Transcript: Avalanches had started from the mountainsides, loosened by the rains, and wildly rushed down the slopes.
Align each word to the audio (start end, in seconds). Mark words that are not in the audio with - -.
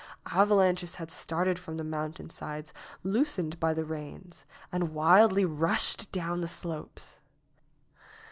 Avalanches 0.33 0.95
had 0.95 1.11
started 1.11 1.59
from 1.59 1.77
the 1.77 1.83
mountainsides, 1.83 2.73
loosened 3.03 3.59
by 3.59 3.71
the 3.75 3.85
rains, 3.85 4.45
and 4.71 4.95
wildly 4.95 5.45
rushed 5.45 6.11
down 6.11 6.41
the 6.41 6.47
slopes. 6.47 7.19